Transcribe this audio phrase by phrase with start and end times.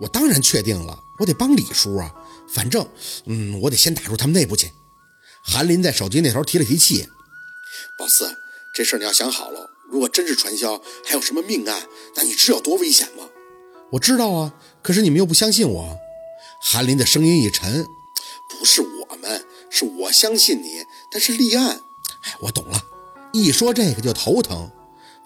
[0.00, 2.14] 我当然确定了，我得帮李叔啊。
[2.48, 2.84] 反正，
[3.26, 4.72] 嗯，我得先打入他们内部去。
[5.42, 7.08] 韩林在手机那头提了提气
[7.98, 8.36] ：“宝四，
[8.74, 9.70] 这事儿你要想好了。
[9.88, 11.86] 如果真是传销，还有什么命案，
[12.16, 13.28] 那你知道多危险吗？”
[13.92, 15.98] 我知道啊，可是你们又不相信我。
[16.62, 17.86] 韩林的声音一沉
[18.50, 21.80] ：“不是我们，是我相信你，但是立案……
[22.22, 22.84] 哎，我懂了。
[23.32, 24.70] 一说这个就头疼。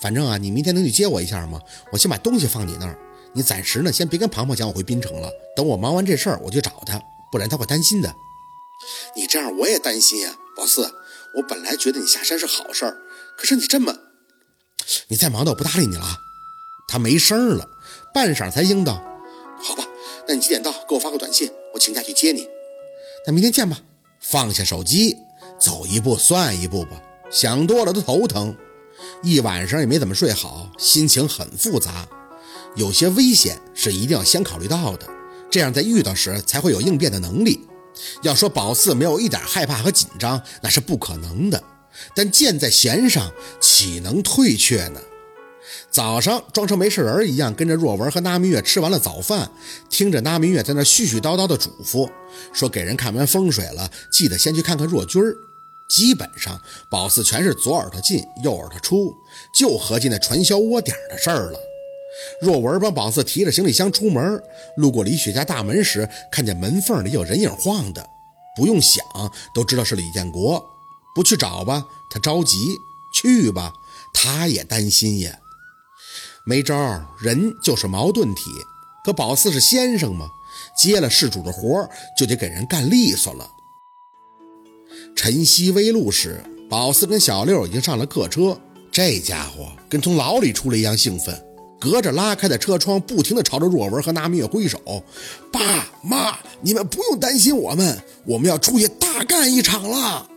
[0.00, 1.60] 反正啊，你明天能去接我一下吗？
[1.92, 2.98] 我先把东西放你那儿。
[3.34, 5.30] 你暂时呢，先别跟庞庞讲我回滨城了。
[5.56, 7.00] 等我忙完这事儿，我去找他，
[7.30, 8.14] 不然他会担心的。
[9.16, 10.82] 你这样我也担心呀，宝四。
[11.36, 12.96] 我本来觉得你下山是好事儿，
[13.38, 13.96] 可是你这么
[15.08, 16.18] 你再忙到我不搭理你了。
[16.88, 17.68] 他没声了。
[18.12, 19.02] 半晌才应道
[19.58, 19.86] ：“好吧，
[20.28, 20.70] 那你几点到？
[20.86, 22.46] 给我发个短信，我请假去接你。
[23.26, 23.78] 那明天见吧。”
[24.20, 25.16] 放下手机，
[25.58, 27.02] 走一步算一步吧。
[27.30, 28.54] 想多了都头疼，
[29.22, 32.06] 一晚上也没怎么睡好，心情很复杂。
[32.74, 35.06] 有些危险是一定要先考虑到的，
[35.50, 37.66] 这样在遇到时才会有应变的能力。
[38.22, 41.62] 要说宝四没有一点害怕和紧张，那是不可能的。
[42.14, 45.00] 但箭在弦上，岂能退却呢？
[45.90, 49.50] 早上装成没事人一样，跟着若文和那明月吃完了早饭，
[49.90, 52.10] 听着那明月在那絮絮叨叨的嘱咐，
[52.52, 55.34] 说给人看完风水了，记得先去看看若君儿。
[55.88, 59.14] 基本上宝四全是左耳朵进右耳朵出，
[59.54, 61.58] 就合计那传销窝点的事儿了。
[62.40, 64.42] 若文帮宝四提着行李箱出门，
[64.76, 68.06] 路过李雪家大门时，看见门缝里有人影晃的，
[68.56, 69.04] 不用想
[69.54, 70.62] 都知道是李建国。
[71.14, 72.56] 不去找吧，他着急；
[73.12, 73.72] 去吧，
[74.14, 75.38] 他也担心呀。
[76.44, 76.76] 没招，
[77.20, 78.50] 人就是矛盾体。
[79.04, 80.30] 可宝四是先生嘛，
[80.76, 83.50] 接了事主的活就得给人干利索了。
[85.14, 88.58] 晨曦微露时，宝四跟小六已经上了客车。
[88.90, 91.38] 这家伙跟从牢里出来一样兴奋，
[91.82, 94.80] 隔着拉开的车窗，不停地朝着若文和那明月挥手
[95.52, 95.60] ：“爸
[96.00, 100.28] 妈，你们不用担心我们，我们要出去大干一场了。”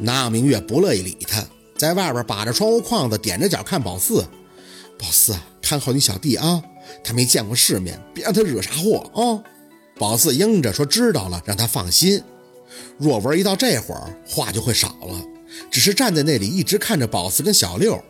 [0.00, 1.44] 那明月不乐意理他，
[1.76, 4.26] 在外边把着窗户框子，踮着脚看宝四。
[4.98, 6.60] 宝四，看好你小弟啊，
[7.04, 9.38] 他没见过世面，别让他惹啥祸啊！
[9.96, 12.20] 宝四应着说知道了，让他放心。
[12.98, 15.22] 若文一到这会儿，话就会少了，
[15.70, 18.02] 只是站在那里一直看着宝四跟小六。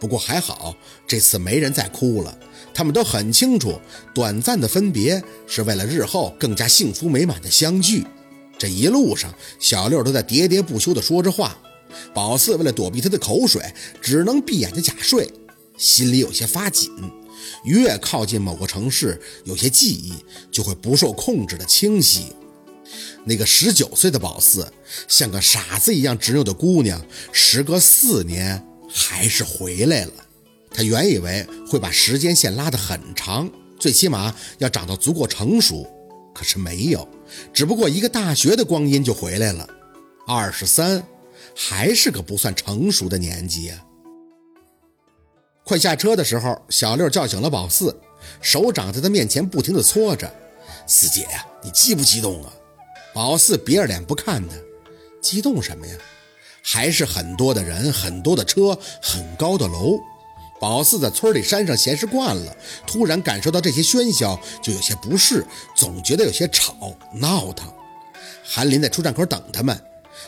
[0.00, 0.74] 不过还好，
[1.06, 2.38] 这次没人再哭了，
[2.72, 3.78] 他们都很清楚，
[4.14, 8.06] 短暂的分别是为了日后更加幸福美满的相聚。
[8.58, 11.58] 这一路上，小六都在喋喋不休地说着话，
[12.14, 13.62] 宝四为了躲避他的口水，
[14.00, 15.30] 只能闭眼睛假睡。
[15.76, 16.90] 心里有些发紧，
[17.64, 20.14] 越靠近某个城市，有些记忆
[20.50, 22.34] 就会不受控制的清晰。
[23.24, 24.72] 那个十九岁的宝四，
[25.06, 27.02] 像个傻子一样执拗的姑娘，
[27.32, 28.62] 时隔四年
[28.92, 30.12] 还是回来了。
[30.72, 35.86] 他原以为会把时间线拉得很长，最起码要长到足够成熟，
[36.34, 37.08] 可是没有，
[37.52, 39.68] 只不过一个大学的光阴就回来了。
[40.26, 41.04] 二十三，
[41.56, 43.84] 还是个不算成熟的年纪呀。
[45.64, 47.96] 快下车的时候，小六叫醒了宝四，
[48.40, 50.32] 手掌在他面前不停地搓着。
[50.86, 52.52] 四姐呀，你激不激动啊？
[53.12, 54.54] 宝四别着脸不看他，
[55.20, 55.94] 激动什么呀？
[56.62, 59.98] 还是很多的人，很多的车，很高的楼。
[60.60, 62.54] 宝四在村里山上闲适惯了，
[62.86, 65.44] 突然感受到这些喧嚣，就有些不适，
[65.74, 66.74] 总觉得有些吵
[67.14, 67.72] 闹腾。
[68.44, 69.80] 韩林在出站口等他们，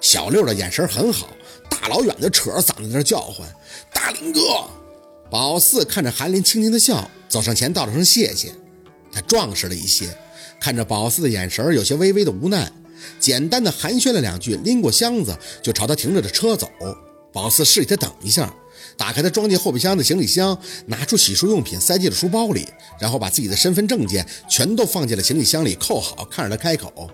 [0.00, 1.28] 小六的眼神很好，
[1.68, 3.48] 大老远的扯着嗓子在那叫唤
[3.92, 4.40] ：“大林哥！”
[5.28, 8.52] 宝四看着韩林，轻轻的笑，走上前道了声谢谢。
[9.12, 10.16] 他壮实了一些，
[10.60, 12.70] 看着宝四的眼神有些微微的无奈，
[13.18, 16.68] 简单的寒暄了两句，拎过箱子就朝他停着的车走。
[17.32, 18.52] 宝四示意他等一下，
[18.96, 22.66] 打开他装进后备箱的行李箱，拿出洗漱用品塞进了书包里，
[22.98, 27.08] 然后把自己的身份证件全都放进了行李箱里，扣好，看着他开口：“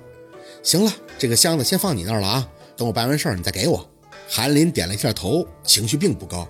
[0.64, 3.86] 行了，这个箱子先放你那儿了啊，等我办完事儿你再给我。”
[4.28, 6.48] 韩林点了一下头，情绪并不高，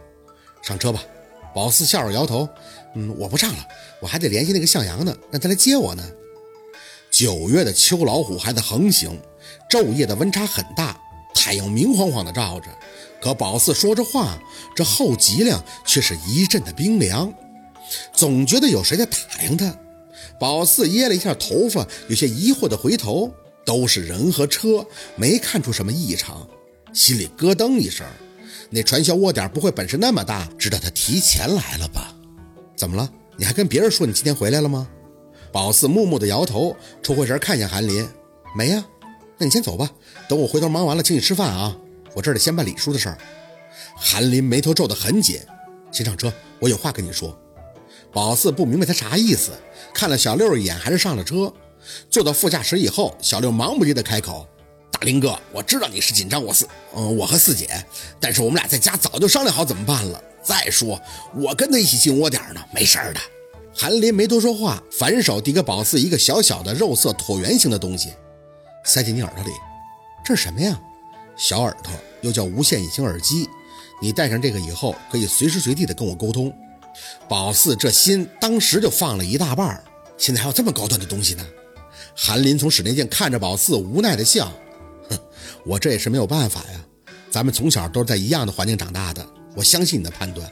[0.63, 1.03] 上车吧。
[1.53, 2.49] 宝四笑着摇头
[2.95, 3.67] ：“嗯，我不上了，
[4.01, 6.09] 我还得联系那个向阳呢，让他来接我呢。”
[7.11, 9.19] 九月的秋老虎还在横行，
[9.69, 10.97] 昼夜的温差很大，
[11.35, 12.69] 太阳明晃晃的照着。
[13.21, 14.39] 可宝四说着话，
[14.75, 17.33] 这后脊梁却是一阵的冰凉，
[18.13, 19.75] 总觉得有谁在打量他。
[20.39, 23.33] 宝四掖了一下头发，有些疑惑的回头，
[23.65, 24.87] 都是人和车，
[25.17, 26.47] 没看出什么异常，
[26.93, 28.07] 心里咯噔一声。
[28.69, 32.15] 那传销窝点不会本事那么大，知道他提前来了吧？
[32.77, 33.11] 怎么了？
[33.37, 34.87] 你还跟别人说你今天回来了吗？
[35.53, 38.07] 宝四木木的摇头，抽回神看向韩林，
[38.55, 38.85] 没呀。
[39.39, 39.91] 那你先走吧，
[40.29, 41.77] 等我回头忙完了请你吃饭啊。
[42.15, 43.19] 我这儿得先办李叔的事儿。
[43.95, 45.41] 韩林眉头皱得很紧，
[45.93, 47.39] 先上车，我有话跟你说。
[48.13, 49.53] 宝四不明白他啥意思，
[49.93, 51.53] 看了小六一眼，还是上了车。
[52.11, 54.47] 坐到副驾驶以后，小六忙不迭地开口
[54.91, 57.69] ：“大林哥，我知道你是紧张我四，嗯，我和四姐，
[58.19, 60.23] 但是我们俩在家早就商量好怎么办了。
[60.43, 61.01] 再说
[61.35, 63.21] 我跟他一起进窝点呢，没事的。”
[63.79, 68.15] 韩林没多说话，反手递给宝四一个小小的肉色椭圆形的东西，
[68.87, 69.51] 塞进你耳朵里。
[70.25, 70.81] 这是什么呀？
[71.37, 71.93] 小耳朵，
[72.23, 73.47] 又叫无线隐形耳机。
[74.01, 76.51] 你戴上这个以后，可以随时随地的跟我沟通。
[77.29, 79.85] 宝四这心当时就放了一大半
[80.17, 81.47] 现在还有这么高端的东西呢。
[82.15, 84.51] 韩林从室内镜看着宝四，无奈的笑
[85.11, 85.19] ：“哼，
[85.67, 86.81] 我这也是没有办法呀。
[87.31, 90.51] 咱们从小都是在一样的环境长大的，我相信你的判断。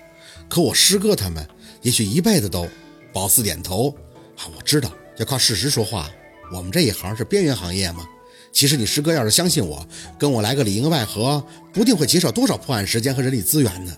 [0.48, 1.48] 可我师哥他们，
[1.81, 2.69] 也许一辈子都……”
[3.10, 3.88] 宝四点头
[4.36, 6.10] ：“啊，我知道，要靠事实说话。
[6.52, 8.06] 我们这一行是边缘行业嘛。
[8.55, 9.85] 其实你师哥要是相信我，
[10.17, 13.95] 跟我来个里应外合，不定会减少多少破案时间和人力资源呢。”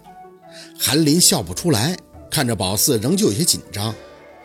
[0.81, 1.95] 韩林笑不出来，
[2.31, 3.95] 看着宝四仍旧有些紧张。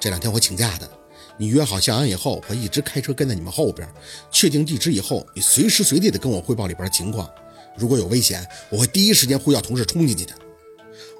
[0.02, 0.90] 这两天我请假的。
[1.38, 3.88] 你约好向阳以后，我一直开车跟在你们后边。
[4.30, 7.28] 确定地址以后，你随时随地的跟我汇报里边的情况。
[7.78, 10.34] 如果有危险，我会第一时间呼叫同事冲进去的。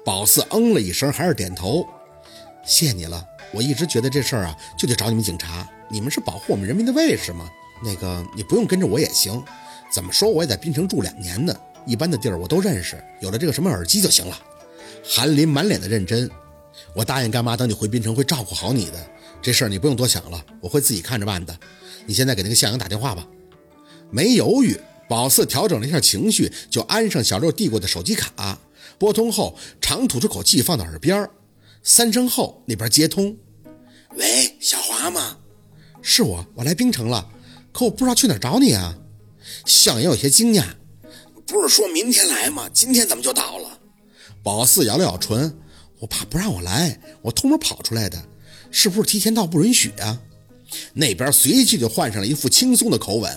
[0.04, 1.84] 宝四嗯了一声，还是点头。
[2.64, 3.24] 谢谢你了。
[3.52, 5.66] 我一直觉得这事儿啊，就得找你们警察。
[5.90, 7.48] 你们是保护我们人民的卫士吗？
[7.84, 9.42] 那个，你不用跟着我也行。
[9.92, 11.54] 怎么说，我也在滨城住两年呢，
[11.86, 13.02] 一般的地儿我都认识。
[13.20, 14.38] 有了这个什么耳机就行了。
[15.04, 16.30] 韩林满脸的认真。
[16.94, 19.10] 我答应干妈，等你回滨城会照顾好你的。
[19.42, 21.58] 这事儿你不用多想了，我会自己看着办的。
[22.06, 23.26] 你现在给那个向阳打电话吧。
[24.10, 28.58] 没犹豫，宝四调整了一下情绪，就安上小六递过的手机卡，
[28.98, 31.28] 拨通后长吐出口气，放到耳边。
[31.82, 33.36] 三声后，那边接通。
[34.16, 35.36] 喂，小华吗？
[36.00, 37.28] 是我，我来槟城了，
[37.72, 38.96] 可我不知道去哪儿找你啊。
[39.66, 40.64] 相爷有些惊讶。
[41.46, 42.68] 不是说明天来吗？
[42.72, 43.78] 今天怎么就到了？
[44.42, 45.58] 宝四咬了咬唇，
[45.98, 48.22] 我怕不让我来，我偷摸跑出来的。
[48.70, 50.18] 是不是提前到不允许啊？
[50.94, 53.30] 那边随即就换上了一副轻松的口吻。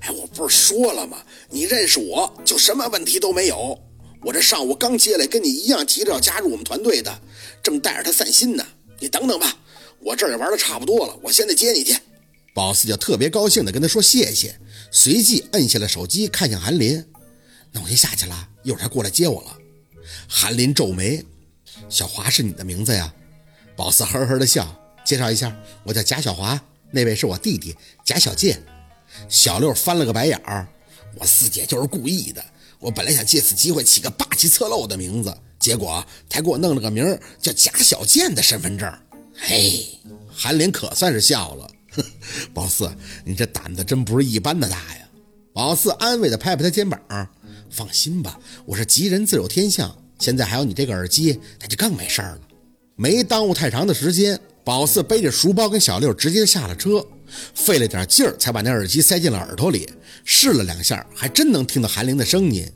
[0.00, 1.18] 哎，我不是说了吗？
[1.48, 3.78] 你认识我就什么问题都没有。
[4.22, 7.18] 我这上午刚接来，跟你一样急着要加入我们团队的，
[7.62, 8.66] 正带着他散心呢。
[8.98, 9.56] 你等等吧，
[10.00, 11.96] 我这儿也玩的差不多了，我现在接你去。
[12.54, 14.58] 宝四就特别高兴的跟他说谢谢，
[14.92, 17.04] 随即摁下了手机，看向韩林。
[17.72, 19.58] 那我先下去了，一会儿他过来接我了。
[20.28, 21.24] 韩林皱眉，
[21.88, 23.12] 小华是你的名字呀？
[23.74, 26.58] 宝四呵呵的笑，介绍一下，我叫贾小华，
[26.92, 27.74] 那位是我弟弟
[28.04, 28.64] 贾小健。
[29.28, 30.68] 小六翻了个白眼儿，
[31.16, 32.44] 我四姐就是故意的，
[32.78, 38.92] 我本来想借此机会起个霸气侧漏的名字，结果他给我弄了个名叫贾小健的身份证。
[39.36, 39.98] 嘿，
[40.32, 41.68] 韩林可算是笑了，
[42.52, 42.90] 宝四，
[43.24, 45.08] 你这胆子真不是一般的大呀。
[45.52, 47.00] 宝四安慰的拍拍他肩膀，
[47.70, 52.38] 放心吧，我是吉人自有天相，现在还有你这个耳机，那就更没事了。
[52.96, 57.04] 没耽误太长的时间，宝四背着书包跟小六直接下了车，
[57.54, 59.88] 费了点劲儿才把那耳机塞进了耳朵里，
[60.24, 62.68] 试了两下，还真能听到韩玲的声音。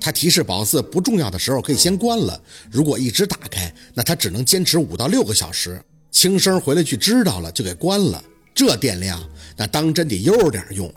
[0.00, 2.40] 他提示宝四，不重要的时候可以先关了，
[2.70, 5.82] 如果一直打开，那他只能坚持五到六个小时。
[6.10, 8.22] 轻声回了句“知道了”，就给关了。
[8.54, 9.22] 这电量，
[9.56, 10.92] 那当真得悠着点用。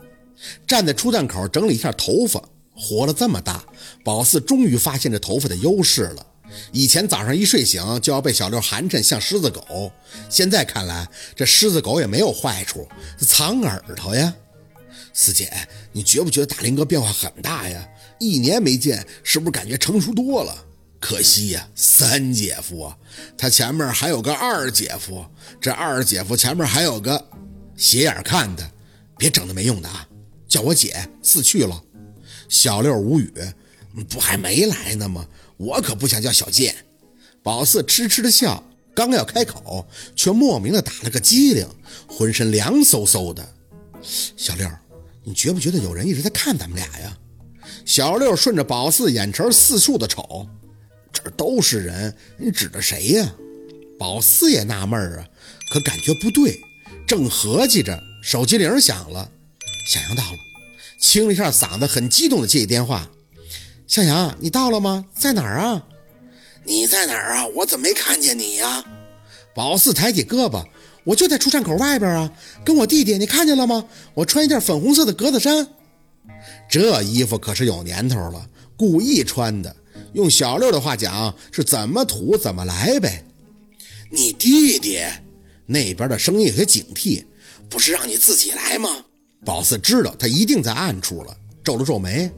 [0.67, 2.43] 站在出站口整理一下头发，
[2.75, 3.63] 活了这么大，
[4.03, 6.25] 宝四终于发现这头发的优势了。
[6.71, 9.91] 以前早上一睡醒就要被小六寒碜，像狮子狗。
[10.29, 14.33] 现在看来，这狮子狗也没有坏处，藏耳朵呀。
[15.13, 15.51] 四姐，
[15.91, 17.87] 你觉不觉得大林哥变化很大呀？
[18.19, 20.55] 一年没见，是不是感觉成熟多了？
[20.99, 22.93] 可惜呀，三姐夫，
[23.37, 25.25] 他前面还有个二姐夫，
[25.59, 27.23] 这二姐夫前面还有个
[27.75, 28.71] 斜眼看的。
[29.17, 30.07] 别整那没用的啊！
[30.47, 31.81] 叫我姐，四去了。
[32.49, 33.31] 小六无语，
[34.09, 35.25] 不还没来呢吗？
[35.55, 36.75] 我可不想叫小贱，
[37.41, 38.61] 宝四痴痴的笑，
[38.93, 41.65] 刚要开口，却莫名的打了个激灵，
[42.07, 43.47] 浑身凉飕飕的。
[44.01, 44.69] 小六，
[45.23, 47.17] 你觉不觉得有人一直在看咱们俩呀？
[47.85, 50.47] 小六顺着宝四眼神四处的瞅，
[51.13, 53.33] 这都是人，你指着谁呀？
[53.97, 55.27] 宝四也纳闷啊，
[55.71, 56.59] 可感觉不对，
[57.13, 59.29] 正合计着，手机铃响了，
[59.87, 60.37] 向阳到了，
[60.99, 63.07] 清了一下嗓子，很激动的接起电话。
[63.85, 65.05] 向阳，你到了吗？
[65.15, 65.85] 在哪儿啊？
[66.63, 67.45] 你在哪儿啊？
[67.55, 68.83] 我怎么没看见你呀？
[69.53, 70.65] 宝四抬起胳膊，
[71.03, 72.31] 我就在出站口外边啊，
[72.65, 73.85] 跟我弟弟，你看见了吗？
[74.15, 75.67] 我穿一件粉红色的格子衫，
[76.67, 79.75] 这衣服可是有年头了，故意穿的。
[80.13, 83.23] 用小六的话讲，是怎么土怎么来呗。
[84.09, 84.99] 你弟弟
[85.65, 87.23] 那边的声音有些警惕，
[87.69, 88.89] 不是让你自己来吗？
[89.45, 92.31] 宝四知道他一定在暗处了，皱了皱眉。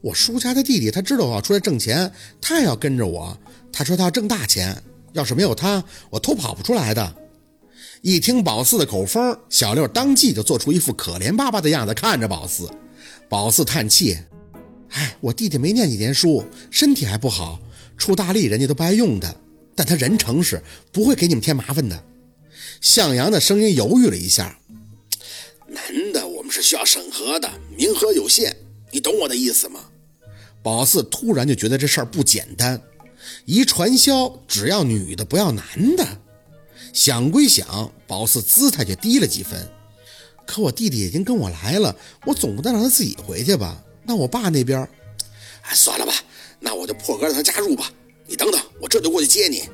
[0.00, 3.38] 我叔家的弟弟，他知道我要出来挣钱，他也要跟着我。
[3.72, 4.76] 他说他要挣大钱，
[5.12, 7.16] 要是没有他，我偷跑不出来的。
[8.00, 12.68] 一听宝四的口风，小六当即就做出一副可怜巴巴的样子看着宝四。
[13.28, 14.18] 宝四叹气
[14.90, 17.60] ：“哎，我弟弟没念几年书，身体还不好，
[17.96, 19.32] 出大力人家都不爱用他。
[19.74, 20.60] 但他人诚实，
[20.90, 22.04] 不会给你们添麻烦的。”
[22.82, 24.58] 向阳的声音犹豫了一下
[25.68, 28.56] ：“男的我们是需要审核的，名额有限，
[28.90, 29.84] 你懂我的意思吗？”
[30.62, 32.82] 宝四突然就觉得这事儿不简单，
[33.46, 36.04] 一传销只要女的不要男的。
[36.92, 39.70] 想归想，宝四姿态就低了几分。
[40.44, 41.96] 可我弟弟已经跟我来了，
[42.26, 43.80] 我总不能让他自己回去吧？
[44.04, 44.80] 那我爸那边，
[45.62, 46.12] 哎，算了吧，
[46.58, 47.92] 那我就破格让他加入吧。
[48.26, 49.68] 你等等，我这就过去接你。